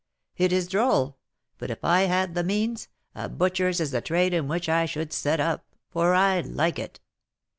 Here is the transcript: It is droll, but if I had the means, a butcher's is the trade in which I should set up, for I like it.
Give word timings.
It 0.35 0.51
is 0.51 0.67
droll, 0.67 1.17
but 1.59 1.69
if 1.69 1.85
I 1.85 2.07
had 2.07 2.33
the 2.33 2.43
means, 2.43 2.87
a 3.13 3.29
butcher's 3.29 3.79
is 3.79 3.91
the 3.91 4.01
trade 4.01 4.33
in 4.33 4.47
which 4.47 4.67
I 4.67 4.87
should 4.87 5.13
set 5.13 5.39
up, 5.39 5.75
for 5.91 6.15
I 6.15 6.39
like 6.39 6.79
it. 6.79 6.99